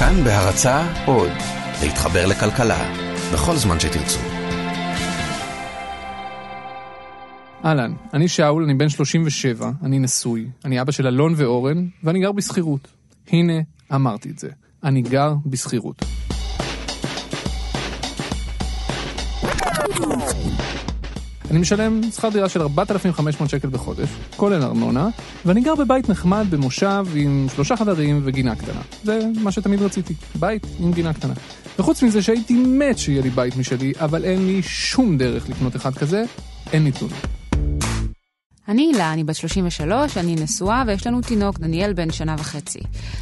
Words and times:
כאן 0.00 0.24
בהרצה 0.24 1.04
עוד, 1.06 1.30
להתחבר 1.82 2.26
לכלכלה, 2.26 2.92
בכל 3.32 3.56
זמן 3.56 3.80
שתרצו. 3.80 4.18
אהלן, 7.64 7.92
אני 8.14 8.28
שאול, 8.28 8.64
אני 8.64 8.74
בן 8.74 8.88
37, 8.88 9.70
אני 9.82 9.98
נשוי, 9.98 10.46
אני 10.64 10.80
אבא 10.80 10.92
של 10.92 11.06
אלון 11.06 11.34
ואורן, 11.36 11.86
ואני 12.04 12.20
גר 12.20 12.32
בשכירות. 12.32 12.88
הנה, 13.28 13.52
אמרתי 13.94 14.30
את 14.30 14.38
זה, 14.38 14.48
אני 14.84 15.02
גר 15.02 15.34
בשכירות. 15.46 16.04
אני 21.50 21.58
משלם 21.58 22.00
שכר 22.16 22.28
דירה 22.28 22.48
של 22.48 22.62
4,500 22.62 23.50
שקל 23.50 23.68
בחודש, 23.68 24.08
כולל 24.36 24.62
ארנונה, 24.62 25.08
ואני 25.44 25.60
גר 25.60 25.74
בבית 25.74 26.08
נחמד 26.08 26.46
במושב 26.50 27.06
עם 27.14 27.46
שלושה 27.54 27.76
חדרים 27.76 28.20
וגינה 28.24 28.56
קטנה. 28.56 28.80
זה 29.04 29.20
מה 29.42 29.52
שתמיד 29.52 29.82
רציתי, 29.82 30.14
בית 30.34 30.66
עם 30.80 30.92
גינה 30.92 31.12
קטנה. 31.12 31.34
וחוץ 31.78 32.02
מזה 32.02 32.22
שהייתי 32.22 32.54
מת 32.54 32.98
שיהיה 32.98 33.22
לי 33.22 33.30
בית 33.30 33.56
משלי, 33.56 33.92
אבל 33.98 34.24
אין 34.24 34.46
לי 34.46 34.62
שום 34.62 35.18
דרך 35.18 35.48
לקנות 35.48 35.76
אחד 35.76 35.94
כזה, 35.94 36.24
אין 36.72 36.84
לי 36.84 36.92
תלונות. 36.92 37.39
אני 38.70 38.82
הילה, 38.82 39.12
אני 39.12 39.24
בת 39.24 39.36
33, 39.36 40.16
אני 40.16 40.34
נשואה 40.34 40.82
ויש 40.86 41.06
לנו 41.06 41.20
תינוק, 41.20 41.58
דניאל 41.58 41.92
בן 41.92 42.12
שנה 42.12 42.36
וחצי. 42.38 42.78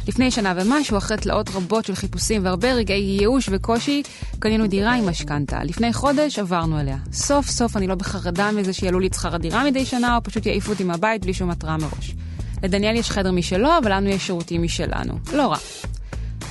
לפני 0.07 0.31
שנה 0.31 0.53
ומשהו, 0.55 0.97
אחרי 0.97 1.17
תלאות 1.17 1.49
רבות 1.49 1.85
של 1.85 1.95
חיפושים 1.95 2.45
והרבה 2.45 2.73
רגעי 2.73 3.17
ייאוש 3.19 3.49
וקושי, 3.51 4.03
קנינו 4.39 4.67
דירה 4.67 4.95
עם 4.95 5.09
משכנתה. 5.09 5.63
לפני 5.63 5.93
חודש 5.93 6.39
עברנו 6.39 6.79
אליה. 6.79 6.97
סוף 7.13 7.49
סוף 7.49 7.77
אני 7.77 7.87
לא 7.87 7.95
בחרדה 7.95 8.51
מזה 8.51 8.73
שיעלו 8.73 8.99
לי 8.99 9.07
את 9.07 9.13
שכר 9.13 9.35
הדירה 9.35 9.63
מדי 9.63 9.85
שנה, 9.85 10.15
או 10.15 10.23
פשוט 10.23 10.45
יעיפו 10.45 10.71
אותי 10.71 10.83
מהבית 10.83 11.21
בלי 11.21 11.33
שום 11.33 11.49
התראה 11.49 11.77
מראש. 11.77 12.15
לדניאל 12.63 12.95
יש 12.95 13.11
חדר 13.11 13.31
משלו, 13.31 13.77
אבל 13.77 13.93
לנו 13.93 14.09
יש 14.09 14.27
שירותים 14.27 14.63
משלנו. 14.63 15.13
לא 15.33 15.47
רע. 15.47 15.57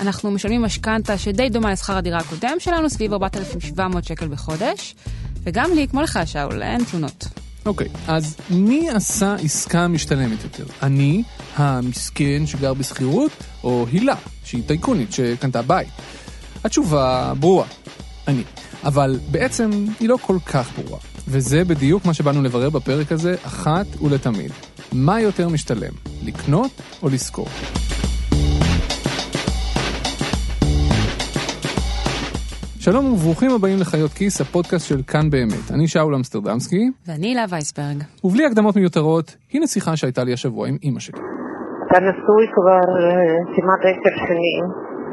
אנחנו 0.00 0.30
משלמים 0.30 0.62
משכנתה 0.62 1.18
שדי 1.18 1.48
דומה 1.48 1.72
לשכר 1.72 1.96
הדירה 1.96 2.18
הקודם 2.18 2.56
שלנו, 2.58 2.90
סביב 2.90 3.12
4,700 3.12 4.05
שקל 4.05 4.28
בחודש, 4.28 4.94
וגם 5.42 5.70
לי, 5.74 5.88
כמו 5.88 6.02
לך, 6.02 6.20
שאול, 6.24 6.62
אין 6.62 6.84
תלונות. 6.84 7.47
אוקיי, 7.69 7.86
okay, 7.86 7.98
אז 8.08 8.36
מי 8.50 8.91
עשה 8.91 9.34
עסקה 9.34 9.88
משתלמת 9.88 10.44
יותר? 10.44 10.64
אני, 10.83 11.22
המסכן 11.56 12.47
שגר 12.47 12.74
בשכירות, 12.74 13.30
או 13.64 13.86
הילה, 13.92 14.14
שהיא 14.44 14.62
טייקונית 14.66 15.12
שקנתה 15.12 15.62
בית? 15.62 15.89
התשובה 16.64 17.33
ברורה, 17.41 17.66
אני. 18.28 18.42
אבל 18.84 19.19
בעצם 19.30 19.70
היא 20.00 20.08
לא 20.08 20.19
כל 20.22 20.39
כך 20.46 20.70
ברורה. 20.78 20.98
וזה 21.28 21.64
בדיוק 21.64 22.05
מה 22.05 22.14
שבאנו 22.14 22.42
לברר 22.42 22.70
בפרק 22.70 23.12
הזה, 23.12 23.34
אחת 23.42 23.86
ולתמיד. 24.02 24.52
מה 24.92 25.20
יותר 25.20 25.48
משתלם, 25.48 25.92
לקנות 26.24 26.70
או 27.02 27.08
לשכור? 27.08 27.48
שלום 32.91 33.06
וברוכים 33.12 33.50
הבאים 33.56 33.78
לחיות 33.83 34.12
כיס, 34.19 34.41
הפודקאסט 34.41 34.86
של 34.91 35.00
כאן 35.12 35.27
באמת. 35.34 35.67
אני 35.75 35.86
שאול 35.92 36.14
אמסטרדמסקי. 36.14 36.84
ואני 37.06 37.27
הילה 37.27 37.45
וייסברג. 37.50 37.98
ובלי 38.25 38.42
הקדמות 38.47 38.77
מיותרות, 38.77 39.27
הנה 39.53 39.67
שיחה 39.67 39.97
שהייתה 39.97 40.22
לי 40.25 40.33
השבוע 40.33 40.69
עם 40.69 40.77
אימא 40.84 41.00
שלי. 41.00 41.20
אתה 41.84 41.98
נשוי 42.08 42.45
כבר 42.56 42.86
כמעט 43.55 43.83
עשר 43.89 44.14
שנים, 44.27 44.64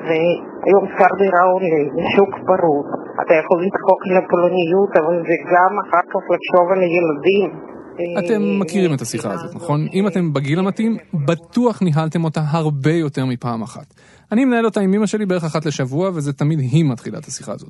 והיום 0.06 0.84
שכר 0.92 1.12
דירה 1.22 1.44
עולה, 1.52 1.82
שוק 2.16 2.34
פרוץ. 2.48 2.90
אתה 3.22 3.34
יכול 3.42 3.58
להתחוק 3.64 4.02
לפולניות, 4.16 4.92
אבל 5.00 5.16
זה 5.30 5.36
גם 5.54 5.72
אחר 5.84 6.06
כך 6.12 6.24
לחשוב 6.34 6.66
על 6.74 6.82
הילדים. 6.86 7.50
אתם 8.20 8.60
מכירים 8.60 8.94
את 8.94 9.02
השיחה 9.02 9.34
הזאת, 9.34 9.56
נכון? 9.56 9.88
אם 9.94 10.08
אתם 10.08 10.34
בגיל 10.34 10.60
המתאים, 10.60 10.98
בטוח 11.14 11.82
ניהלתם 11.82 12.24
אותה 12.24 12.44
הרבה 12.48 12.94
יותר 12.94 13.26
מפעם 13.26 13.62
אחת. 13.62 13.94
אני 14.32 14.46
מנהל 14.46 14.66
אותה 14.66 14.82
עם 14.82 14.94
אמא 14.94 15.06
שלי 15.06 15.26
בערך 15.26 15.44
אחת 15.44 15.66
לשבוע, 15.66 16.12
וזה 16.14 16.34
תמיד 16.34 16.60
היא 16.60 16.86
מתחילה 16.86 17.18
את 17.18 17.26
השיחה 17.26 17.54
הזאת. 17.54 17.70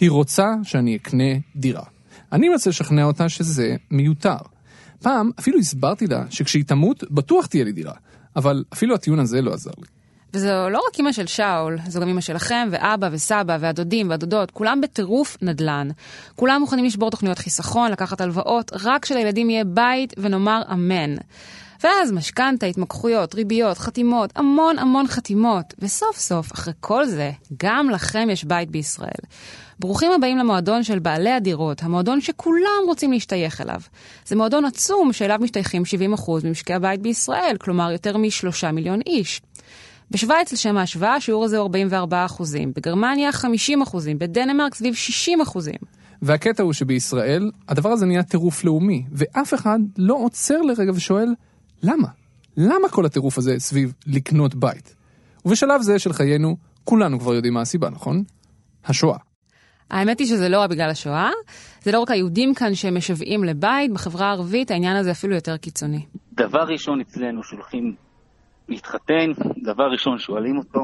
היא 0.00 0.10
רוצה 0.10 0.54
שאני 0.62 0.96
אקנה 0.96 1.34
דירה. 1.56 1.82
אני 2.32 2.48
מנסה 2.48 2.70
לשכנע 2.70 3.04
אותה 3.04 3.28
שזה 3.28 3.76
מיותר. 3.90 4.36
פעם 5.02 5.30
אפילו 5.40 5.58
הסברתי 5.58 6.06
לה 6.06 6.24
שכשהיא 6.30 6.64
תמות, 6.64 7.04
בטוח 7.10 7.46
תהיה 7.46 7.64
לי 7.64 7.72
דירה. 7.72 7.94
אבל 8.36 8.64
אפילו 8.72 8.94
הטיעון 8.94 9.18
הזה 9.18 9.42
לא 9.42 9.52
עזר 9.54 9.70
לי. 9.78 9.95
וזו 10.36 10.68
לא 10.70 10.80
רק 10.88 11.00
אמא 11.00 11.12
של 11.12 11.26
שאול, 11.26 11.78
זו 11.88 12.00
גם 12.00 12.08
אמא 12.08 12.20
שלכם, 12.20 12.68
ואבא 12.70 13.08
וסבא, 13.12 13.56
והדודים 13.60 14.10
והדודות, 14.10 14.50
כולם 14.50 14.80
בטירוף 14.80 15.36
נדל"ן. 15.42 15.88
כולם 16.34 16.60
מוכנים 16.60 16.84
לשבור 16.84 17.10
תוכניות 17.10 17.38
חיסכון, 17.38 17.90
לקחת 17.90 18.20
הלוואות, 18.20 18.72
רק 18.84 19.04
שלילדים 19.04 19.50
יהיה 19.50 19.64
בית 19.64 20.14
ונאמר 20.18 20.62
אמן. 20.72 21.14
ואז 21.84 22.12
משכנתה, 22.12 22.66
התמקחויות, 22.66 23.34
ריביות, 23.34 23.78
חתימות, 23.78 24.30
המון 24.36 24.78
המון 24.78 25.06
חתימות. 25.06 25.74
וסוף 25.78 26.18
סוף, 26.18 26.52
אחרי 26.52 26.72
כל 26.80 27.06
זה, 27.06 27.30
גם 27.62 27.90
לכם 27.90 28.28
יש 28.30 28.44
בית 28.44 28.70
בישראל. 28.70 29.20
ברוכים 29.78 30.12
הבאים 30.12 30.38
למועדון 30.38 30.82
של 30.82 30.98
בעלי 30.98 31.30
הדירות, 31.30 31.82
המועדון 31.82 32.20
שכולם 32.20 32.82
רוצים 32.86 33.12
להשתייך 33.12 33.60
אליו. 33.60 33.80
זה 34.26 34.36
מועדון 34.36 34.64
עצום 34.64 35.12
שאליו 35.12 35.38
משתייכים 35.40 35.82
70% 36.16 36.30
ממשקי 36.44 36.74
הבית 36.74 37.00
בישראל, 37.00 37.56
כלומר 37.60 37.92
יותר 37.92 38.16
משלושה 38.16 38.72
מיליון 38.72 39.00
איש. 39.06 39.40
בשוויץ, 40.10 40.52
לשם 40.52 40.76
ההשוואה, 40.76 41.14
השיעור 41.14 41.44
הזה 41.44 41.56
הוא 41.56 41.62
44 41.62 42.24
אחוזים, 42.24 42.72
בגרמניה 42.76 43.32
50 43.32 43.82
אחוזים, 43.82 44.18
בדנמרק 44.18 44.74
סביב 44.74 44.94
60 44.94 45.40
אחוזים. 45.40 45.74
והקטע 46.22 46.62
הוא 46.62 46.72
שבישראל, 46.72 47.50
הדבר 47.68 47.88
הזה 47.88 48.06
נהיה 48.06 48.22
טירוף 48.22 48.64
לאומי, 48.64 49.04
ואף 49.12 49.54
אחד 49.54 49.78
לא 49.98 50.14
עוצר 50.14 50.62
לרגע 50.62 50.92
ושואל, 50.94 51.28
למה? 51.82 52.08
למה 52.56 52.88
כל 52.88 53.06
הטירוף 53.06 53.38
הזה 53.38 53.54
סביב 53.58 53.92
לקנות 54.06 54.54
בית? 54.54 54.94
ובשלב 55.44 55.82
זה 55.82 55.98
של 55.98 56.12
חיינו, 56.12 56.56
כולנו 56.84 57.20
כבר 57.20 57.34
יודעים 57.34 57.54
מה 57.54 57.60
הסיבה, 57.60 57.90
נכון? 57.90 58.22
השואה. 58.84 59.18
האמת 59.90 60.18
היא 60.18 60.26
שזה 60.26 60.48
לא 60.48 60.60
רק 60.60 60.70
בגלל 60.70 60.90
השואה, 60.90 61.30
זה 61.82 61.92
לא 61.92 62.00
רק 62.00 62.10
היהודים 62.10 62.54
כאן 62.54 62.74
שמשוועים 62.74 63.44
לבית, 63.44 63.92
בחברה 63.92 64.26
הערבית 64.26 64.70
העניין 64.70 64.96
הזה 64.96 65.10
אפילו 65.10 65.34
יותר 65.34 65.56
קיצוני. 65.56 66.06
דבר 66.32 66.62
ראשון 66.62 67.00
אצלנו 67.00 67.42
שולחים 67.42 67.94
להתחתן, 68.68 69.32
דבר 69.62 69.84
ראשון 69.90 70.18
שואלים 70.18 70.58
אותו, 70.58 70.80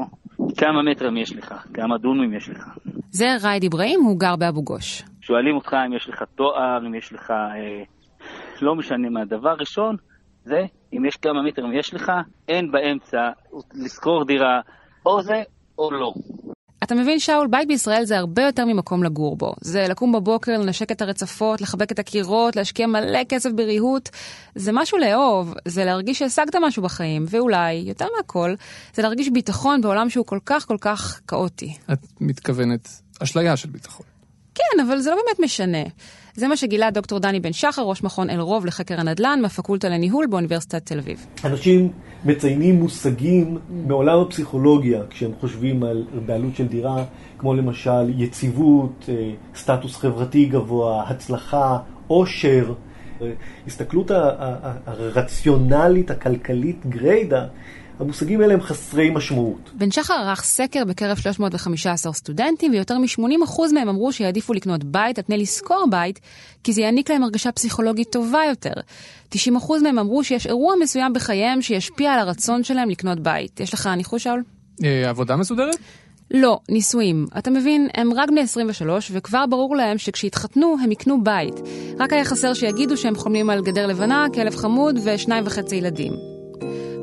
כמה 0.57 0.81
מטרים 0.91 1.17
יש 1.17 1.35
לך, 1.35 1.53
כמה 1.73 1.97
דונמים 1.97 2.33
יש 2.33 2.49
לך. 2.49 2.63
זה 3.11 3.25
ראיד 3.43 3.63
אברהים, 3.63 3.99
הוא 4.01 4.19
גר 4.19 4.35
באבו 4.35 4.63
גוש. 4.63 5.03
שואלים 5.21 5.55
אותך 5.55 5.73
אם 5.87 5.93
יש 5.93 6.09
לך 6.09 6.23
תואר, 6.35 6.79
אם 6.87 6.95
יש 6.95 7.13
לך, 7.13 7.31
אה, 7.31 7.83
לא 8.61 8.75
משנה 8.75 9.09
מה, 9.09 9.25
דבר 9.25 9.55
ראשון 9.59 9.95
זה 10.45 10.65
אם 10.93 11.05
יש 11.05 11.15
כמה 11.15 11.41
מטרים 11.41 11.73
יש 11.73 11.93
לך, 11.93 12.11
אין 12.47 12.71
באמצע 12.71 13.29
לשכור 13.73 14.25
דירה, 14.25 14.61
או 15.05 15.21
זה 15.21 15.43
או 15.77 15.91
לא. 15.91 16.13
אתה 16.83 16.95
מבין, 16.95 17.19
שאול, 17.19 17.47
בית 17.47 17.67
בישראל 17.67 18.05
זה 18.05 18.17
הרבה 18.17 18.43
יותר 18.43 18.65
ממקום 18.65 19.03
לגור 19.03 19.37
בו. 19.37 19.53
זה 19.61 19.85
לקום 19.89 20.11
בבוקר, 20.11 20.57
לנשק 20.57 20.91
את 20.91 21.01
הרצפות, 21.01 21.61
לחבק 21.61 21.91
את 21.91 21.99
הקירות, 21.99 22.55
להשקיע 22.55 22.87
מלא 22.87 23.23
כסף 23.29 23.49
בריהוט. 23.55 24.09
זה 24.55 24.71
משהו 24.73 24.97
לאהוב, 24.97 25.53
זה 25.65 25.85
להרגיש 25.85 26.19
שהשגת 26.19 26.55
משהו 26.55 26.83
בחיים, 26.83 27.25
ואולי, 27.29 27.73
יותר 27.73 28.05
מהכל, 28.17 28.55
זה 28.93 29.01
להרגיש 29.01 29.29
ביטחון 29.29 29.81
בעולם 29.81 30.09
שהוא 30.09 30.25
כל 30.25 30.39
כך 30.45 30.67
כל 30.67 30.77
כך 30.81 31.21
כאוטי. 31.27 31.77
את 31.93 31.99
מתכוונת 32.21 32.89
אשליה 33.19 33.57
של 33.57 33.69
ביטחון. 33.69 34.12
כן, 34.73 34.79
אבל 34.79 34.99
זה 34.99 35.09
לא 35.09 35.15
באמת 35.15 35.39
משנה. 35.39 35.83
זה 36.35 36.47
מה 36.47 36.57
שגילה 36.57 36.91
דוקטור 36.91 37.19
דני 37.19 37.39
בן 37.39 37.53
שחר, 37.53 37.81
ראש 37.81 38.03
מכון 38.03 38.29
אלרוב 38.29 38.65
לחקר 38.65 38.99
הנדל"ן 38.99 39.39
מהפקולטה 39.41 39.89
לניהול 39.89 40.27
באוניברסיטת 40.27 40.85
תל 40.85 40.99
אביב. 40.99 41.25
אנשים 41.45 41.91
מציינים 42.25 42.75
מושגים 42.75 43.57
מעולם 43.87 44.19
הפסיכולוגיה 44.19 45.01
כשהם 45.09 45.31
חושבים 45.39 45.83
על 45.83 46.03
בעלות 46.25 46.55
של 46.55 46.67
דירה, 46.67 47.03
כמו 47.37 47.53
למשל 47.53 48.09
יציבות, 48.17 49.09
אה, 49.09 49.31
סטטוס 49.55 49.95
חברתי 49.97 50.45
גבוה, 50.45 51.03
הצלחה, 51.09 51.77
עושר. 52.07 52.73
הסתכלות 53.67 54.11
הרציונלית, 54.85 56.11
הכלכלית 56.11 56.85
גריידה, 56.85 57.45
המושגים 57.99 58.41
האלה 58.41 58.53
הם 58.53 58.61
חסרי 58.61 59.09
משמעות. 59.09 59.71
בן 59.73 59.91
שחר 59.91 60.13
ערך 60.13 60.43
סקר 60.43 60.85
בקרב 60.85 61.17
315 61.17 62.13
סטודנטים, 62.13 62.71
ויותר 62.71 62.97
מ-80% 62.97 63.73
מהם 63.73 63.89
אמרו 63.89 64.13
שיעדיפו 64.13 64.53
לקנות 64.53 64.83
בית 64.83 65.17
על 65.17 65.23
פני 65.23 65.37
לשכור 65.37 65.85
בית, 65.89 66.19
כי 66.63 66.73
זה 66.73 66.81
יעניק 66.81 67.11
להם 67.11 67.23
הרגשה 67.23 67.51
פסיכולוגית 67.51 68.11
טובה 68.11 68.41
יותר. 68.49 68.73
90% 69.35 69.37
מהם 69.83 69.99
אמרו 69.99 70.23
שיש 70.23 70.47
אירוע 70.47 70.75
מסוים 70.81 71.13
בחייהם 71.13 71.61
שישפיע 71.61 72.13
על 72.13 72.19
הרצון 72.19 72.63
שלהם 72.63 72.89
לקנות 72.89 73.19
בית. 73.19 73.59
יש 73.59 73.73
לך 73.73 73.87
ניחוש, 73.87 74.23
שאול? 74.23 74.43
אה, 74.83 75.09
עבודה 75.09 75.35
מסודרת? 75.35 75.75
לא, 76.31 76.59
נישואים. 76.69 77.25
אתה 77.37 77.51
מבין, 77.51 77.87
הם 77.93 78.13
רק 78.13 78.29
בני 78.29 78.41
23, 78.41 79.11
וכבר 79.13 79.45
ברור 79.45 79.75
להם 79.75 79.97
שכשיתחתנו 79.97 80.75
הם 80.83 80.91
יקנו 80.91 81.23
בית. 81.23 81.55
רק 81.99 82.13
היה 82.13 82.25
חסר 82.25 82.53
שיגידו 82.53 82.97
שהם 82.97 83.15
חולמים 83.15 83.49
על 83.49 83.61
גדר 83.61 83.87
לבנה, 83.87 84.25
כלב 84.33 84.55
חמוד 84.55 84.99
ושניים 85.03 85.43
וחצי 85.47 85.75
ילדים. 85.75 86.32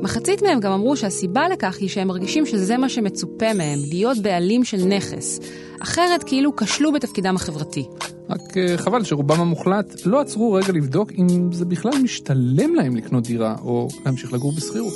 מחצית 0.01 0.43
מהם 0.43 0.59
גם 0.59 0.71
אמרו 0.71 0.95
שהסיבה 0.97 1.49
לכך 1.49 1.77
היא 1.79 1.89
שהם 1.89 2.07
מרגישים 2.07 2.45
שזה 2.45 2.77
מה 2.77 2.89
שמצופה 2.89 3.53
מהם, 3.53 3.79
להיות 3.89 4.17
בעלים 4.17 4.63
של 4.63 4.85
נכס. 4.85 5.39
אחרת 5.79 6.23
כאילו 6.23 6.55
כשלו 6.55 6.91
בתפקידם 6.91 7.35
החברתי. 7.35 7.85
רק 8.29 8.57
אה, 8.57 8.77
חבל 8.77 9.03
שרובם 9.03 9.39
המוחלט 9.39 10.05
לא 10.05 10.19
עצרו 10.21 10.53
רגע 10.53 10.73
לבדוק 10.73 11.11
אם 11.17 11.51
זה 11.51 11.65
בכלל 11.65 11.91
משתלם 12.03 12.75
להם 12.75 12.95
לקנות 12.95 13.23
דירה 13.23 13.55
או 13.63 13.87
להמשיך 14.05 14.33
לגור 14.33 14.51
בשכירות. 14.51 14.93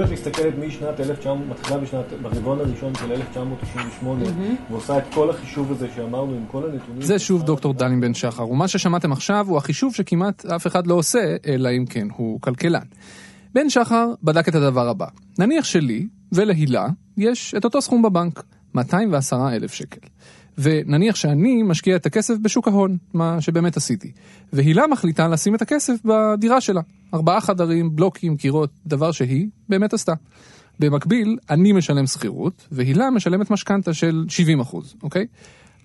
אם 0.00 0.04
את 0.04 0.10
מסתכלת 0.10 0.54
משנת 0.58 1.00
1900, 1.00 1.48
מתחילה 1.48 1.78
בשנת, 1.78 2.04
ברבעון 2.22 2.60
הראשון 2.60 2.94
של 2.94 3.12
1998, 3.12 4.24
ועושה 4.70 4.98
את 4.98 5.02
כל 5.14 5.30
החישוב 5.30 5.72
הזה 5.72 5.88
שאמרנו 5.96 6.34
עם 6.34 6.44
כל 6.50 6.70
הנתונים... 6.70 7.02
זה 7.02 7.18
שוב 7.18 7.42
דוקטור 7.42 7.74
דני 7.74 8.00
בן 8.00 8.14
שחר, 8.14 8.48
ומה 8.48 8.68
ששמעתם 8.68 9.12
עכשיו 9.12 9.46
הוא 9.48 9.56
החישוב 9.56 9.94
שכמעט 9.94 10.46
אף 10.46 10.66
אחד 10.66 10.86
לא 10.86 10.94
עושה, 10.94 11.36
אלא 11.46 11.68
אם 11.78 11.86
כן 11.86 12.08
הוא 12.16 12.40
כלכלן. 12.40 12.80
בן 13.54 13.70
שחר 13.70 14.06
בדק 14.22 14.48
את 14.48 14.54
הדבר 14.54 14.88
הבא, 14.88 15.06
נניח 15.38 15.64
שלי 15.64 16.06
ולהילה 16.32 16.88
יש 17.16 17.54
את 17.54 17.64
אותו 17.64 17.82
סכום 17.82 18.02
בבנק, 18.02 18.42
210 18.74 19.36
אלף 19.52 19.72
שקל. 19.72 20.00
ונניח 20.58 21.16
שאני 21.16 21.62
משקיע 21.62 21.96
את 21.96 22.06
הכסף 22.06 22.34
בשוק 22.42 22.68
ההון, 22.68 22.96
מה 23.14 23.40
שבאמת 23.40 23.76
עשיתי. 23.76 24.12
והילה 24.52 24.86
מחליטה 24.86 25.28
לשים 25.28 25.54
את 25.54 25.62
הכסף 25.62 25.94
בדירה 26.04 26.60
שלה. 26.60 26.80
ארבעה 27.14 27.40
חדרים, 27.40 27.96
בלוקים, 27.96 28.36
קירות, 28.36 28.70
דבר 28.86 29.12
שהיא 29.12 29.48
באמת 29.68 29.92
עשתה. 29.92 30.12
במקביל, 30.78 31.36
אני 31.50 31.72
משלם 31.72 32.06
שכירות, 32.06 32.66
והילה 32.72 33.10
משלמת 33.10 33.50
משכנתה 33.50 33.94
של 33.94 34.24
70 34.28 34.60
אחוז, 34.60 34.94
אוקיי? 35.02 35.26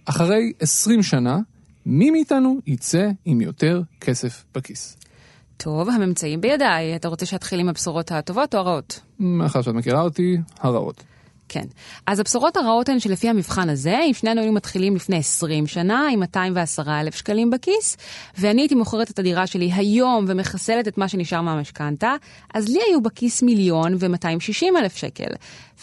אחרי 0.06 0.54
20 0.60 1.04
שנה, 1.04 1.39
מי 1.86 2.12
מאיתנו 2.12 2.57
יצא 2.68 3.10
עם 3.25 3.42
יותר 3.42 3.81
כסף 4.01 4.45
בכיס? 4.56 4.98
טוב, 5.57 5.89
הממצאים 5.89 6.42
בידיי. 6.42 6.95
אתה 6.95 7.07
רוצה 7.07 7.25
שאתחיל 7.25 7.60
עם 7.60 7.69
הבשורות 7.69 8.12
הטובות 8.12 8.56
או 8.56 8.60
הרעות? 8.60 9.00
מאחר 9.19 9.62
שאת 9.62 9.74
מכירה 9.74 10.01
אותי, 10.01 10.38
הרעות. 10.60 11.04
כן. 11.50 11.65
אז 12.07 12.19
הבשורות 12.19 12.57
הרעות 12.57 12.89
הן 12.89 13.00
שלפי 13.00 13.30
המבחן 13.30 13.69
הזה, 13.69 14.00
אם 14.07 14.13
שנינו 14.13 14.42
היינו 14.42 14.53
מתחילים 14.56 14.95
לפני 14.95 15.18
20 15.18 15.68
שנה 15.68 16.07
עם 16.12 16.19
210 16.19 17.00
אלף 17.01 17.15
שקלים 17.15 17.50
בכיס, 17.50 17.97
ואני 18.38 18.62
הייתי 18.62 18.75
מוכרת 18.75 19.12
את 19.12 19.19
הדירה 19.19 19.47
שלי 19.47 19.71
היום 19.74 20.25
ומחסלת 20.27 20.88
את 20.88 20.97
מה 20.97 21.07
שנשאר 21.07 21.42
מהמשכנתה, 21.42 22.15
אז 22.53 22.69
לי 22.69 22.80
היו 22.88 23.01
בכיס 23.01 23.44
מיליון 23.44 23.95
ו-260 24.00 24.80
אלף 24.80 24.95
שקל. 24.95 25.30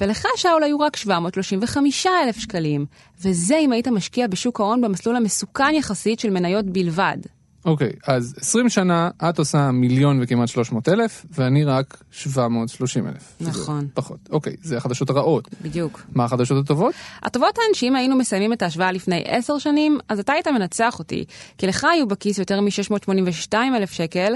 ולך, 0.00 0.26
שאול, 0.36 0.62
היו 0.62 0.80
רק 0.80 0.96
735 0.96 2.06
אלף 2.06 2.36
שקלים. 2.36 2.86
וזה 3.22 3.58
אם 3.58 3.72
היית 3.72 3.88
משקיע 3.88 4.26
בשוק 4.26 4.60
ההון 4.60 4.80
במסלול 4.80 5.16
המסוכן 5.16 5.74
יחסית 5.74 6.20
של 6.20 6.30
מניות 6.30 6.66
בלבד. 6.66 7.18
אוקיי, 7.64 7.92
אז 8.06 8.34
20 8.40 8.68
שנה 8.68 9.10
את 9.28 9.38
עושה 9.38 9.70
מיליון 9.70 10.18
וכמעט 10.22 10.48
300 10.48 10.88
אלף, 10.88 11.26
ואני 11.30 11.64
רק 11.64 12.02
730 12.10 13.06
אלף. 13.06 13.34
נכון. 13.40 13.88
פחות. 13.94 14.18
אוקיי, 14.30 14.56
זה 14.62 14.76
החדשות 14.76 15.10
הרעות. 15.10 15.48
בדיוק. 15.62 16.02
מה 16.14 16.24
החדשות 16.24 16.64
הטובות? 16.64 16.94
הטובות 17.22 17.58
הן 17.58 17.74
שאם 17.74 17.96
היינו 17.96 18.16
מסיימים 18.16 18.52
את 18.52 18.62
ההשוואה 18.62 18.92
לפני 18.92 19.22
עשר 19.26 19.58
שנים, 19.58 19.98
אז 20.08 20.18
אתה 20.18 20.32
היית 20.32 20.48
מנצח 20.48 20.98
אותי. 20.98 21.24
כי 21.58 21.66
לך 21.66 21.84
היו 21.84 22.06
בכיס 22.06 22.38
יותר 22.38 22.60
מ-682 22.60 23.54
אלף 23.76 23.92
שקל, 23.92 24.34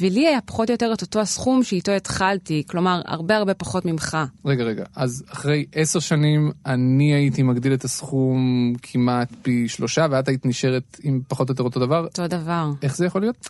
ולי 0.00 0.26
היה 0.26 0.40
פחות 0.40 0.68
או 0.68 0.74
יותר 0.74 0.92
את 0.94 1.02
אותו 1.02 1.20
הסכום 1.20 1.62
שאיתו 1.62 1.92
התחלתי, 1.92 2.62
כלומר, 2.66 3.00
הרבה 3.04 3.36
הרבה 3.36 3.54
פחות 3.54 3.84
ממך. 3.84 4.16
רגע, 4.44 4.64
רגע, 4.64 4.84
אז 4.96 5.24
אחרי 5.32 5.64
עשר 5.74 5.98
שנים 5.98 6.50
אני 6.66 7.14
הייתי 7.14 7.42
מגדיל 7.42 7.74
את 7.74 7.84
הסכום 7.84 8.72
כמעט 8.82 9.28
פי 9.42 9.68
שלושה, 9.68 10.06
ואת 10.10 10.28
היית 10.28 10.46
נשארת 10.46 11.00
עם 11.02 11.20
פחות 11.28 11.48
או 11.48 11.52
יותר 11.52 11.64
אותו 11.64 11.80
דבר. 11.80 12.04
אותו 12.04 12.26
דבר. 12.26 12.67
איך 12.82 12.96
זה 12.96 13.06
יכול 13.06 13.20
להיות? 13.20 13.48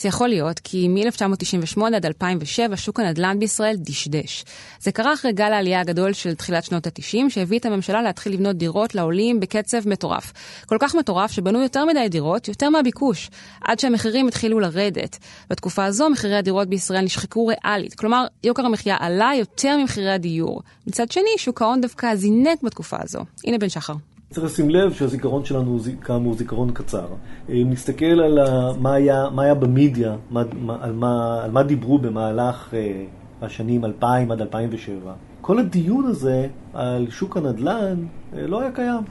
זה 0.00 0.08
יכול 0.08 0.28
להיות 0.28 0.58
כי 0.58 0.88
מ-1998 0.88 1.80
עד 1.96 2.06
2007 2.06 2.76
שוק 2.76 3.00
הנדל"ן 3.00 3.38
בישראל 3.38 3.76
דשדש. 3.78 4.44
זה 4.80 4.92
קרה 4.92 5.14
אחרי 5.14 5.32
גל 5.32 5.52
העלייה 5.52 5.80
הגדול 5.80 6.12
של 6.12 6.34
תחילת 6.34 6.64
שנות 6.64 6.86
ה-90, 6.86 7.30
שהביא 7.30 7.58
את 7.58 7.66
הממשלה 7.66 8.02
להתחיל 8.02 8.32
לבנות 8.32 8.56
דירות 8.56 8.94
לעולים 8.94 9.40
בקצב 9.40 9.88
מטורף. 9.88 10.32
כל 10.66 10.76
כך 10.80 10.94
מטורף 10.94 11.30
שבנו 11.30 11.62
יותר 11.62 11.84
מדי 11.84 12.08
דירות, 12.08 12.48
יותר 12.48 12.70
מהביקוש, 12.70 13.30
עד 13.64 13.78
שהמחירים 13.78 14.28
התחילו 14.28 14.60
לרדת. 14.60 15.18
בתקופה 15.50 15.84
הזו 15.84 16.10
מחירי 16.10 16.36
הדירות 16.36 16.68
בישראל 16.68 17.04
נשחקו 17.04 17.46
ריאלית, 17.46 17.94
כלומר 17.94 18.26
יוקר 18.44 18.66
המחיה 18.66 18.96
עלה 19.00 19.30
יותר 19.38 19.76
ממחירי 19.76 20.10
הדיור. 20.10 20.62
מצד 20.86 21.10
שני, 21.10 21.30
שוק 21.38 21.62
ההון 21.62 21.80
דווקא 21.80 22.14
זינק 22.14 22.62
בתקופה 22.62 22.96
הזו. 23.00 23.24
הנה 23.44 23.58
בן 23.58 23.68
שחר. 23.68 23.94
צריך 24.32 24.46
לשים 24.46 24.70
לב 24.70 24.92
שהזיכרון 24.92 25.44
שלנו 25.44 25.70
הוא 25.70 25.80
כאמור 26.00 26.34
זיכרון 26.34 26.70
קצר. 26.72 27.06
אם 27.48 27.66
נסתכל 27.70 28.04
על 28.04 28.38
מה, 28.78 28.94
היה, 28.94 29.28
מה 29.32 29.42
היה 29.42 29.54
במדיה, 29.54 30.16
מה, 30.30 30.42
על, 30.80 30.92
מה, 30.92 31.44
על 31.44 31.50
מה 31.50 31.62
דיברו 31.62 31.98
במהלך 31.98 32.74
אה, 32.74 33.04
השנים 33.42 33.84
2000 33.84 34.30
עד 34.30 34.40
2007, 34.40 35.12
כל 35.40 35.58
הדיון 35.58 36.06
הזה 36.06 36.46
על 36.74 37.06
שוק 37.10 37.36
הנדל"ן 37.36 38.06
אה, 38.36 38.46
לא 38.46 38.60
היה 38.60 38.72
קיים. 38.72 39.02